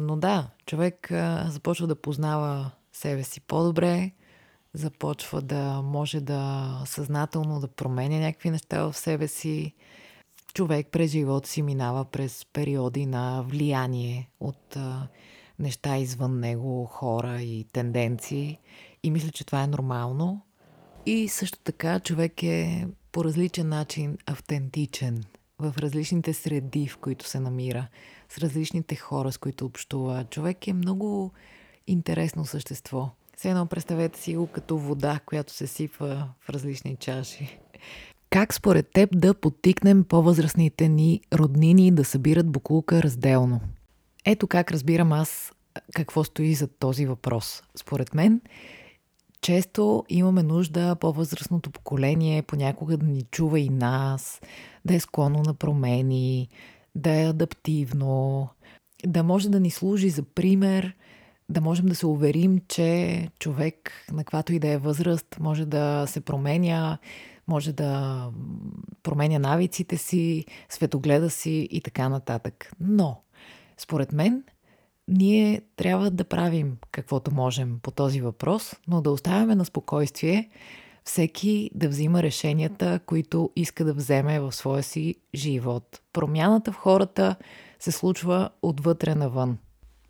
[0.01, 1.07] Но да, човек
[1.47, 4.11] започва да познава себе си по-добре,
[4.73, 9.73] започва да може да съзнателно да променя някакви неща в себе си,
[10.53, 14.77] човек през живота си минава през периоди на влияние от
[15.59, 18.59] неща извън него, хора и тенденции.
[19.03, 20.41] И мисля, че това е нормално.
[21.05, 25.23] И също така човек е по различен начин автентичен
[25.59, 27.87] в различните среди, в които се намира,
[28.29, 30.25] с различните хора, с които общува.
[30.29, 31.31] Човек е много
[31.87, 33.09] интересно същество.
[33.37, 37.59] Все едно представете си го като вода, която се сипва в различни чаши.
[38.29, 43.61] Как според теб да подтикнем по-възрастните ни роднини да събират буклука разделно?
[44.25, 45.51] Ето как разбирам аз
[45.93, 47.63] какво стои за този въпрос.
[47.75, 48.41] Според мен,
[49.41, 54.41] често имаме нужда по-възрастното поколение понякога да ни чува и нас,
[54.85, 56.49] да е склонно на промени,
[56.95, 58.47] да е адаптивно,
[59.05, 60.95] да може да ни служи за пример,
[61.49, 66.05] да можем да се уверим, че човек на каквато и да е възраст може да
[66.07, 66.97] се променя,
[67.49, 68.23] може да
[69.03, 72.71] променя навиците си, светогледа си и така нататък.
[72.79, 73.21] Но,
[73.77, 74.43] според мен,
[75.07, 80.49] ние трябва да правим каквото можем по този въпрос, но да оставяме на спокойствие
[81.03, 86.01] всеки да взима решенията, които иска да вземе в своя си живот.
[86.13, 87.35] Промяната в хората
[87.79, 89.57] се случва отвътре навън.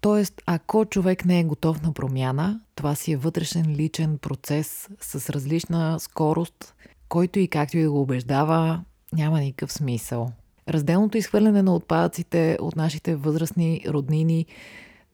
[0.01, 5.29] Тоест, ако човек не е готов на промяна, това си е вътрешен личен процес с
[5.29, 6.75] различна скорост
[7.09, 10.31] който и както и да го убеждава, няма никакъв смисъл.
[10.69, 14.45] Разделното изхвърляне на отпадъците от нашите възрастни роднини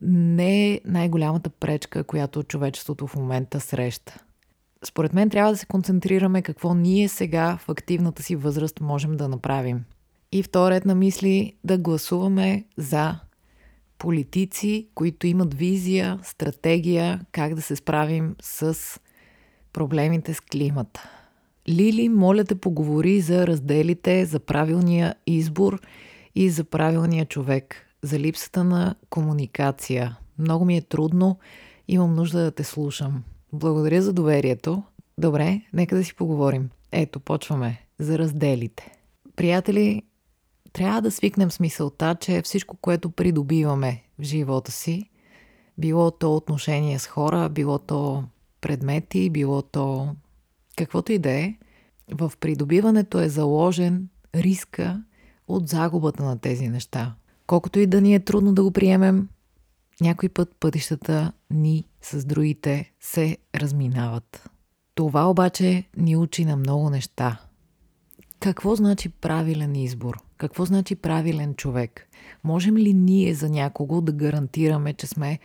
[0.02, 4.18] не е най-голямата пречка, която човечеството в момента среща.
[4.84, 9.28] Според мен трябва да се концентрираме какво ние сега в активната си възраст можем да
[9.28, 9.84] направим.
[10.32, 13.20] И вторият на мисли да гласуваме за
[13.98, 18.78] политици, които имат визия, стратегия как да се справим с
[19.72, 21.15] проблемите с климата.
[21.68, 25.80] Лили, моля те поговори за разделите, за правилния избор
[26.34, 30.16] и за правилния човек, за липсата на комуникация.
[30.38, 31.38] Много ми е трудно,
[31.88, 33.22] имам нужда да те слушам.
[33.52, 34.82] Благодаря за доверието.
[35.18, 36.70] Добре, нека да си поговорим.
[36.92, 37.82] Ето, почваме.
[37.98, 38.92] За разделите.
[39.36, 40.02] Приятели,
[40.72, 45.10] трябва да свикнем с мисълта, че всичко, което придобиваме в живота си,
[45.78, 48.24] било то отношение с хора, било то
[48.60, 50.14] предмети, било то
[50.76, 51.54] каквото и да е,
[52.12, 55.02] в придобиването е заложен риска
[55.48, 57.14] от загубата на тези неща.
[57.46, 59.28] Колкото и да ни е трудно да го приемем,
[60.00, 64.50] някой път пътищата ни с другите се разминават.
[64.94, 67.40] Това обаче ни учи на много неща.
[68.40, 70.18] Какво значи правилен избор?
[70.36, 72.08] Какво значи правилен човек?
[72.44, 75.38] Можем ли ние за някого да гарантираме, че сме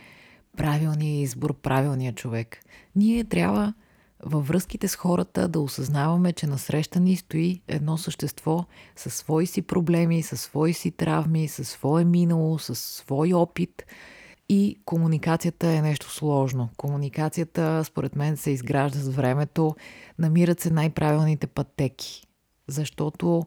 [0.57, 2.57] правилният избор, правилният човек?
[2.95, 3.73] Ние трябва
[4.25, 9.61] във връзките с хората да осъзнаваме, че насреща ни стои едно същество със свои си
[9.61, 13.83] проблеми, със свои си травми, със свое минало, със свой опит–
[14.53, 16.69] и комуникацията е нещо сложно.
[16.77, 19.75] Комуникацията, според мен, се изгражда с времето.
[20.19, 22.27] Намират се най-правилните пътеки.
[22.67, 23.45] Защото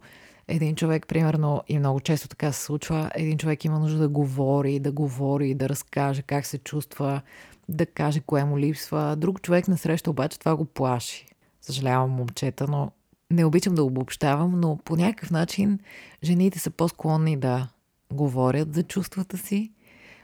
[0.49, 4.79] един човек, примерно, и много често така се случва, един човек има нужда да говори,
[4.79, 7.21] да говори, да разкаже как се чувства,
[7.69, 9.17] да каже кое му липсва.
[9.17, 11.27] Друг човек на среща обаче това го плаши.
[11.61, 12.91] Съжалявам, момчета, но
[13.31, 15.79] не обичам да обобщавам, но по някакъв начин
[16.25, 17.69] жените са по-склонни да
[18.13, 19.73] говорят за чувствата си,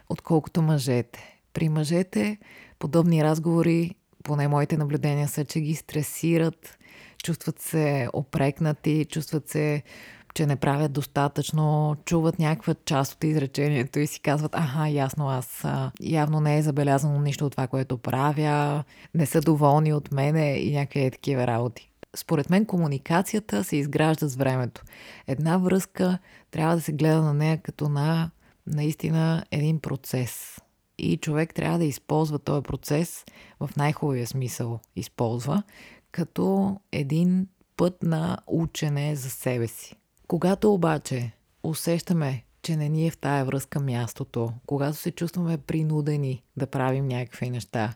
[0.09, 1.39] отколкото мъжете.
[1.53, 2.37] При мъжете
[2.79, 6.77] подобни разговори, поне моите наблюдения са, че ги стресират,
[7.23, 9.83] чувстват се опрекнати, чувстват се,
[10.33, 15.65] че не правят достатъчно, чуват някаква част от изречението и си казват, аха, ясно, аз
[16.01, 18.83] явно не е забелязано нищо от това, което правя,
[19.15, 21.91] не са доволни от мене и някакви такива работи.
[22.15, 24.81] Според мен комуникацията се изгражда с времето.
[25.27, 26.17] Една връзка
[26.51, 28.31] трябва да се гледа на нея като на
[28.67, 30.57] наистина един процес.
[30.97, 33.25] И човек трябва да използва този процес
[33.59, 34.79] в най-хубавия смисъл.
[34.95, 35.63] Използва
[36.11, 39.95] като един път на учене за себе си.
[40.31, 41.31] Когато обаче
[41.63, 47.07] усещаме, че не ни е в тая връзка мястото, когато се чувстваме принудени да правим
[47.07, 47.93] някакви неща,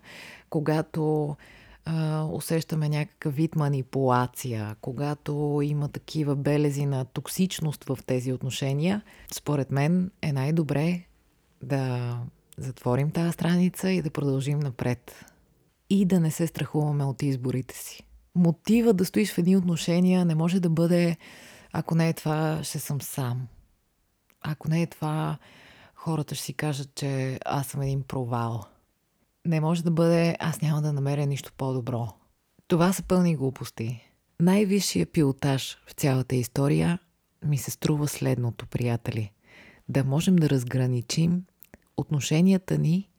[0.50, 1.36] когато
[1.86, 9.02] а, усещаме някакъв вид манипулация, когато има такива белези на токсичност в тези отношения,
[9.34, 11.02] според мен е най-добре
[11.64, 12.18] да
[12.58, 15.26] затворим тази страница и да продължим напред.
[15.90, 18.04] И да не се страхуваме от изборите си.
[18.36, 21.18] Мотива да стоиш в едни отношения не може да бъде
[21.80, 23.48] ако не е това, ще съм сам.
[24.42, 25.38] Ако не е това,
[25.96, 28.66] хората ще си кажат, че аз съм един провал–
[29.46, 32.08] не може да бъде аз няма да намеря нищо по-добро.
[32.68, 34.10] Това са пълни глупости.
[34.40, 37.00] Най-висшия пилотаж в цялата история
[37.46, 39.32] ми се струва следното, приятели.
[39.90, 41.46] Да можем да разграничим
[41.98, 43.10] отношенията ни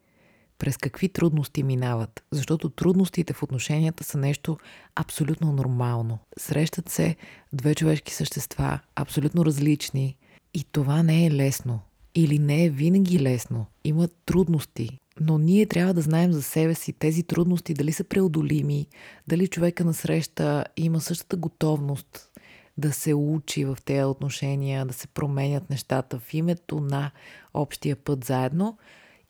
[0.59, 2.25] през какви трудности минават.
[2.31, 4.59] Защото трудностите в отношенията са нещо
[4.95, 6.19] абсолютно нормално.
[6.38, 7.16] Срещат се
[7.53, 10.16] две човешки същества, абсолютно различни.
[10.55, 11.81] И това не е лесно.
[12.14, 13.66] Или не е винаги лесно.
[13.85, 14.99] Има трудности.
[15.21, 18.87] Но ние трябва да знаем за себе си тези трудности, дали са преодолими,
[19.29, 22.31] дали човека на среща има същата готовност
[22.79, 27.11] да се учи в тези отношения, да се променят нещата в името на
[27.55, 28.79] общия път заедно,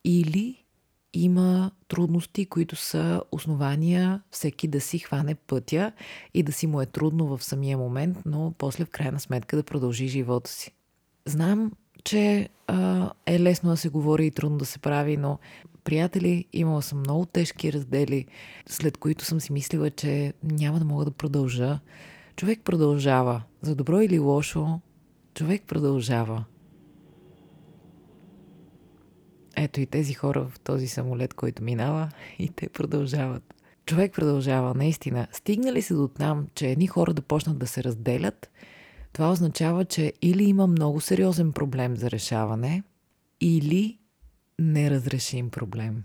[0.04, 0.64] или
[1.24, 5.92] има трудности, които са основания всеки да си хване пътя
[6.34, 9.62] и да си му е трудно в самия момент, но после в крайна сметка да
[9.62, 10.74] продължи живота си.
[11.26, 11.72] Знам,
[12.04, 15.38] че а, е лесно да се говори и трудно да се прави, но
[15.84, 18.26] приятели, имала съм много тежки раздели,
[18.68, 21.78] след които съм си мислила, че няма да мога да продължа.
[22.36, 23.42] Човек продължава.
[23.62, 24.80] За добро или лошо,
[25.34, 26.44] човек продължава.
[29.56, 33.54] Ето и тези хора в този самолет, който минава, и те продължават.
[33.86, 35.26] Човек продължава, наистина.
[35.32, 38.50] Стигнали се до там, че едни хора да почнат да се разделят,
[39.12, 42.82] това означава, че или има много сериозен проблем за решаване,
[43.40, 43.98] или
[44.58, 46.04] неразрешим проблем.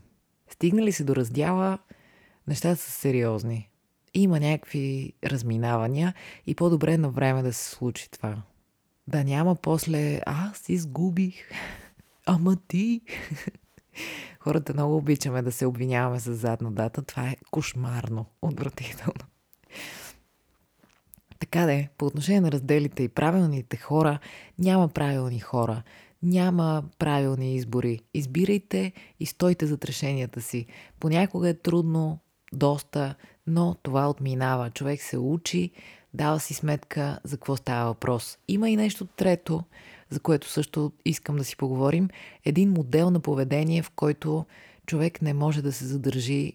[0.50, 1.78] Стигнали се до раздяла,
[2.48, 3.70] нещата са сериозни.
[4.14, 6.14] Има някакви разминавания
[6.48, 8.42] и по-добре на време да се случи това.
[9.08, 11.36] Да няма после, аз изгубих,
[12.26, 13.02] ама ти.
[14.40, 17.02] Хората много обичаме да се обвиняваме с задна дата.
[17.02, 19.26] Това е кошмарно, отвратително.
[21.40, 24.20] Така де, по отношение на разделите и правилните хора,
[24.60, 25.84] няма правилни хора.
[26.24, 28.00] Няма правилни избори.
[28.14, 30.66] Избирайте и стойте за решенията си.
[31.00, 32.20] Понякога е трудно,
[32.54, 33.16] доста,
[33.48, 34.70] но това отминава.
[34.70, 35.72] Човек се учи,
[36.14, 38.38] дава си сметка за какво става въпрос.
[38.48, 39.64] Има и нещо трето,
[40.12, 42.10] за което също искам да си поговорим.
[42.46, 44.46] Един модел на поведение, в който
[44.86, 46.54] човек не може да се задържи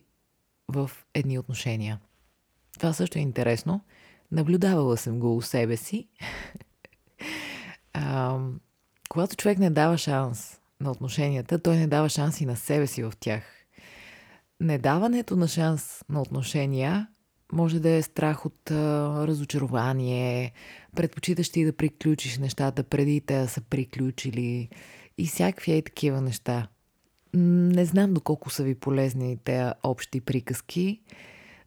[0.69, 2.01] в едни отношения.
[2.79, 3.81] Това също е интересно.
[4.33, 6.09] Наблюдавала съм го у себе си.
[7.93, 8.39] а,
[9.09, 13.03] когато човек не дава шанс на отношенията, той не дава шанс и на себе си
[13.03, 13.43] в тях.
[14.61, 17.09] Недаването на шанс на отношения
[17.53, 18.75] може да е страх от а,
[19.27, 20.53] разочарование,
[20.97, 24.69] предпочитащи да приключиш нещата преди те да са приключили
[25.19, 26.69] и всякакви и такива неща.
[27.35, 31.01] Не знам доколко са ви полезни тези общи приказки,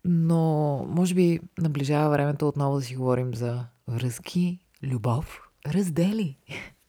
[0.06, 6.38] но може би наближава времето отново да си говорим за връзки, любов, раздели,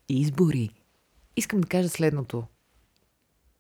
[0.08, 0.70] избори.
[1.36, 2.44] Искам да кажа следното.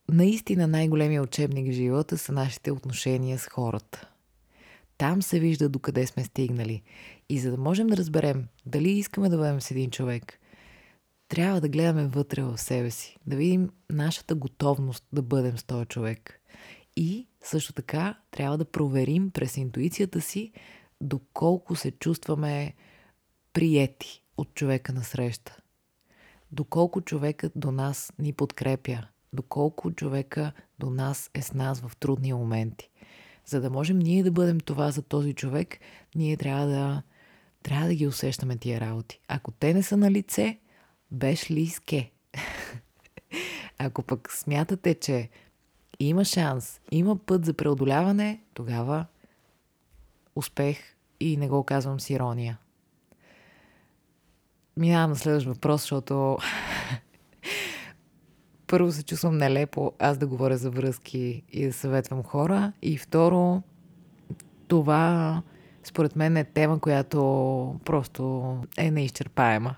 [0.08, 4.09] Наистина най-големия учебник в живота са нашите отношения с хората.
[5.00, 6.82] Там се вижда докъде сме стигнали.
[7.28, 10.40] И за да можем да разберем дали искаме да бъдем с един човек,
[11.28, 15.86] трябва да гледаме вътре в себе си, да видим нашата готовност да бъдем с този
[15.86, 16.40] човек.
[16.96, 20.52] И също така трябва да проверим през интуицията си
[21.00, 22.74] доколко се чувстваме
[23.52, 25.56] приети от човека на среща.
[26.52, 32.32] Доколко човекът до нас ни подкрепя, доколко човека до нас е с нас в трудни
[32.32, 32.89] моменти.
[33.46, 35.78] За да можем ние да бъдем това за този човек,
[36.14, 37.02] ние трябва да,
[37.62, 39.20] трябва да ги усещаме тия работи.
[39.28, 40.58] Ако те не са на лице,
[41.10, 42.12] беше ли ске?
[43.78, 45.28] Ако пък смятате, че
[46.00, 49.06] има шанс, има път за преодоляване, тогава
[50.34, 50.78] успех
[51.20, 52.58] и не го казвам с ирония.
[54.76, 56.38] Минавам на следващ въпрос, защото
[58.70, 62.72] първо се чувствам нелепо аз да говоря за връзки и да съветвам хора.
[62.82, 63.62] И второ,
[64.68, 65.42] това
[65.84, 67.20] според мен е тема, която
[67.84, 69.76] просто е неизчерпаема.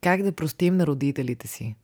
[0.00, 1.76] Как да простим на родителите си?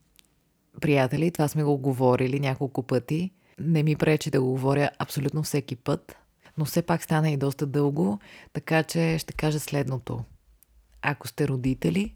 [0.80, 3.30] Приятели, това сме го говорили няколко пъти.
[3.58, 6.16] Не ми пречи да го говоря абсолютно всеки път,
[6.58, 8.18] но все пак стана и доста дълго,
[8.52, 10.24] така че ще кажа следното.
[11.02, 12.14] Ако сте родители,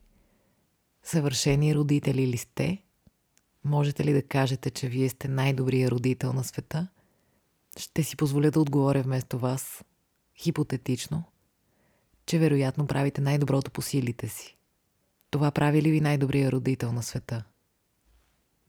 [1.02, 2.82] съвършени родители ли сте?
[3.64, 6.88] Можете ли да кажете, че вие сте най-добрият родител на света?
[7.78, 9.84] Ще си позволя да отговоря вместо вас,
[10.38, 11.24] хипотетично,
[12.26, 14.56] че вероятно правите най-доброто по силите си.
[15.30, 17.44] Това прави ли ви най-добрия родител на света?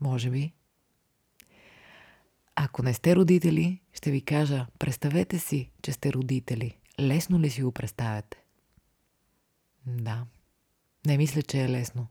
[0.02, 0.54] Може би.
[2.56, 6.78] Ако не сте родители, ще ви кажа, представете си, че сте родители.
[7.00, 8.44] Лесно ли си го представяте?
[9.86, 10.26] Да.
[11.06, 12.08] Не мисля, че е лесно.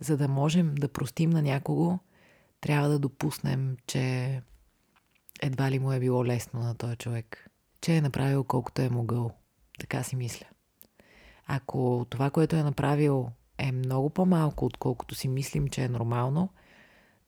[0.00, 1.98] За да можем да простим на някого,
[2.60, 4.42] трябва да допуснем, че
[5.42, 7.50] едва ли му е било лесно на този човек.
[7.80, 9.32] Че е направил колкото е могъл.
[9.78, 10.46] Така си мисля.
[11.46, 13.28] Ако това, което е направил,
[13.58, 16.48] е много по-малко, отколкото си мислим, че е нормално,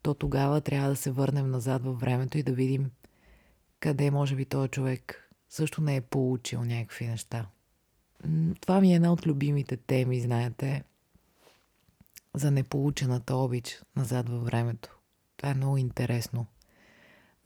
[0.02, 2.90] то тогава трябва да се върнем назад във времето и да видим
[3.80, 7.46] къде може би този човек също не е получил някакви неща.
[8.60, 10.84] Това ми е една от любимите теми, знаете,
[12.34, 14.98] за неполучената обич назад във времето.
[15.36, 16.46] Това е много интересно.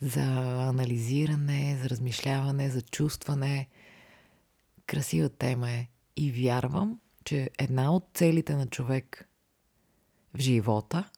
[0.00, 0.22] За
[0.68, 3.68] анализиране, за размишляване, за чувстване.
[4.86, 5.88] Красива тема е.
[6.16, 9.28] И вярвам, че една от целите на човек
[10.34, 11.10] в живота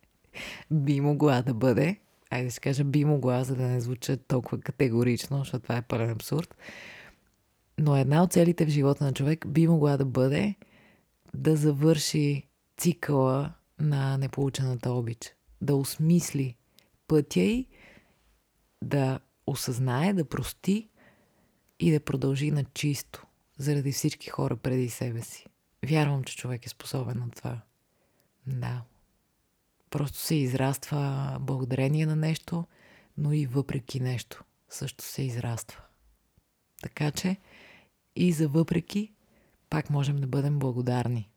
[0.70, 2.00] би могла да бъде,
[2.30, 6.10] айде да кажа би могла, за да не звуча толкова категорично, защото това е пълен
[6.10, 6.56] абсурд,
[7.78, 10.54] но една от целите в живота на човек би могла да бъде
[11.34, 15.34] да завърши цикъла на неполучената обич.
[15.60, 16.56] Да осмисли
[17.08, 17.66] пътя й,
[18.82, 20.88] да осъзнае, да прости
[21.80, 23.26] и да продължи на чисто
[23.58, 25.46] заради всички хора преди себе си.
[25.86, 27.60] Вярвам, че човек е способен на това.
[28.46, 28.82] Да.
[29.90, 32.64] Просто се израства благодарение на нещо,
[33.18, 35.80] но и въпреки нещо също се израства.
[36.82, 37.36] Така че
[38.16, 39.12] и за въпреки
[39.70, 41.30] пак можем да бъдем благодарни.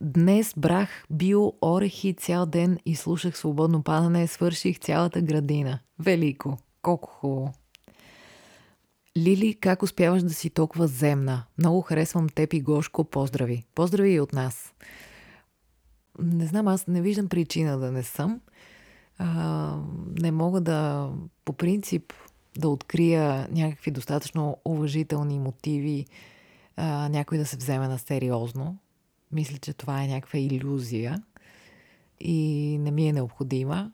[0.00, 5.78] Днес брах био орехи цял ден и слушах свободно падане, свърших цялата градина.
[5.98, 6.58] Велико!
[6.82, 7.52] Колко хубаво!
[9.16, 11.44] Лили, как успяваш да си толкова земна?
[11.58, 13.04] Много харесвам теб и Гошко.
[13.04, 13.64] Поздрави!
[13.74, 14.72] Поздрави и от нас!
[16.18, 18.40] Не знам, аз не виждам причина да не съм.
[19.18, 19.76] А,
[20.20, 21.10] не мога да,
[21.44, 22.12] по принцип,
[22.58, 26.06] да открия някакви достатъчно уважителни мотиви
[26.76, 28.78] а, някой да се вземе на сериозно.
[29.32, 31.22] Мисля, че това е някаква иллюзия.
[32.20, 33.92] и не ми е необходима.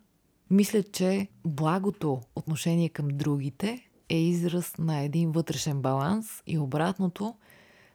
[0.51, 7.35] Мисля, че благото отношение към другите е израз на един вътрешен баланс и обратното,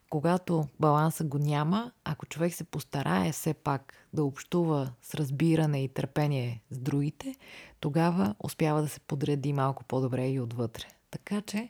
[0.10, 5.88] когато баланса го няма, ако човек се постарае все пак да общува с разбиране и
[5.88, 7.36] търпение с другите,
[7.80, 10.86] тогава успява да се подреди малко по-добре и отвътре.
[11.12, 11.70] Така че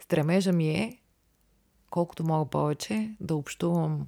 [0.00, 0.98] стремежа ми е,
[1.90, 4.06] колкото мога повече, да общувам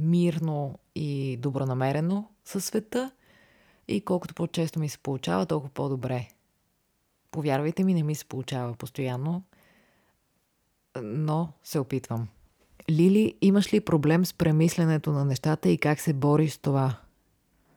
[0.00, 3.10] мирно и добронамерено със света
[3.88, 6.28] и колкото по-често ми се получава, толкова по-добре.
[7.30, 9.42] Повярвайте ми, не ми се получава постоянно,
[11.02, 12.28] но се опитвам.
[12.90, 16.96] Лили, имаш ли проблем с премисленето на нещата и как се бориш с това?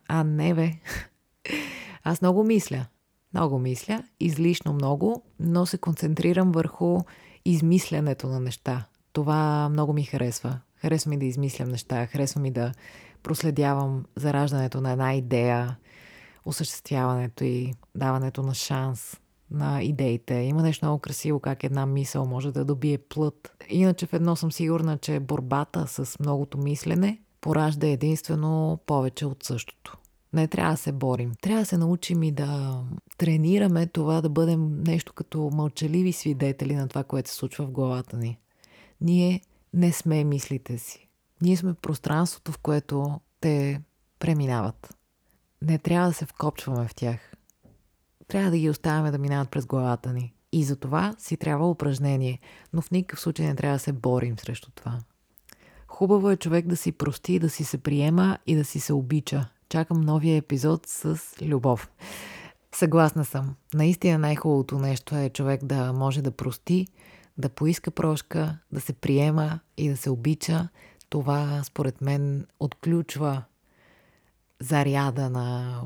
[0.07, 0.71] А, не бе.
[2.03, 2.85] Аз много мисля.
[3.33, 6.99] Много мисля, излишно много, но се концентрирам върху
[7.45, 8.85] измислянето на неща.
[9.13, 10.59] Това много ми харесва.
[10.81, 12.71] Харесва ми да измислям неща, харесва ми да
[13.23, 15.77] проследявам зараждането на една идея,
[16.45, 19.19] осъществяването и даването на шанс
[19.51, 20.33] на идеите.
[20.33, 23.55] Има нещо много красиво, как една мисъл може да добие плът.
[23.69, 29.97] Иначе в едно съм сигурна, че борбата с многото мислене поражда единствено повече от същото.
[30.33, 31.31] Не трябва да се борим.
[31.41, 32.81] Трябва да се научим и да
[33.17, 38.17] тренираме това да бъдем нещо като мълчаливи свидетели на това, което се случва в главата
[38.17, 38.37] ни.
[39.01, 39.41] Ние
[39.73, 41.09] не сме мислите си.
[41.41, 43.81] Ние сме пространството, в което те
[44.19, 44.95] преминават.
[45.61, 47.33] Не трябва да се вкопчваме в тях.
[48.27, 50.33] Трябва да ги оставяме да минават през главата ни.
[50.51, 52.39] И за това си трябва упражнение,
[52.73, 54.99] но в никакъв случай не трябва да се борим срещу това.
[55.87, 59.49] Хубаво е човек да си прости, да си се приема и да си се обича.
[59.69, 61.89] Чакам новия епизод с любов.
[62.75, 63.55] Съгласна съм.
[63.73, 66.87] Наистина най-хубавото нещо е човек да може да прости,
[67.37, 70.67] да поиска прошка, да се приема и да се обича.
[71.09, 73.43] Това, според мен, отключва
[74.59, 75.81] заряда на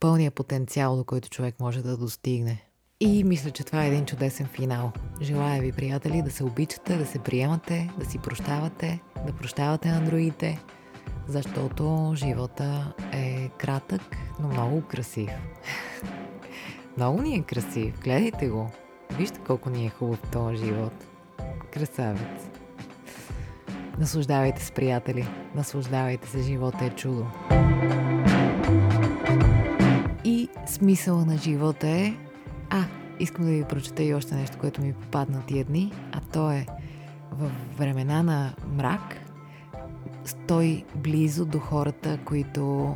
[0.00, 2.64] пълния потенциал, до който човек може да достигне.
[3.00, 4.92] И мисля, че това е един чудесен финал.
[5.22, 10.04] Желая ви, приятели, да се обичате, да се приемате, да си прощавате, да прощавате на
[10.04, 10.64] другите,
[11.28, 15.30] защото живота е кратък, но много красив.
[16.96, 18.00] много ни е красив.
[18.00, 18.70] Гледайте го.
[19.18, 20.92] Вижте колко ни е хубав този живот.
[21.72, 22.48] Красавец.
[23.98, 25.28] Наслаждавайте се, приятели.
[25.54, 26.42] Наслаждавайте се.
[26.42, 27.26] Живота е чудо.
[30.24, 32.14] И смисъла на живота е...
[32.70, 32.84] А,
[33.20, 36.66] искам да ви прочета и още нещо, което ми попадна тия дни, а то е
[37.32, 39.20] в времена на мрак
[40.24, 42.94] стой близо до хората, които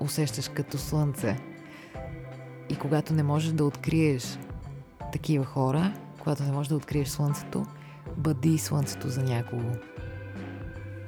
[0.00, 1.36] усещаш като слънце.
[2.68, 4.38] И когато не можеш да откриеш
[5.12, 7.66] такива хора, когато не можеш да откриеш слънцето,
[8.16, 9.70] бъди слънцето за някого.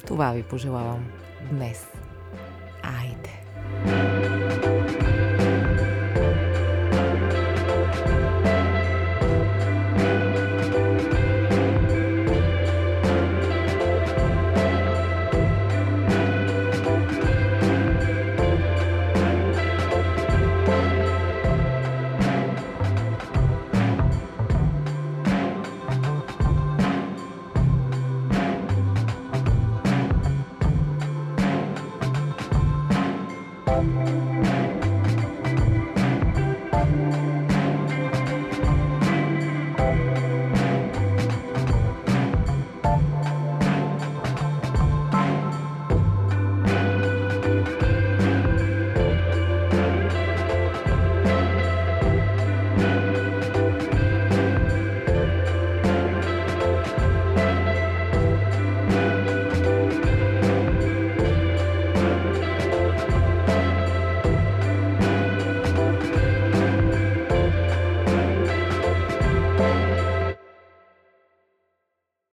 [0.06, 1.06] Това ви пожелавам
[1.50, 1.86] днес.